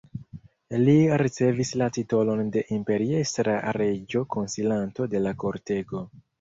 [0.85, 6.07] Li ricevis la titolon de imperiestra-reĝa konsilanto de la kortego.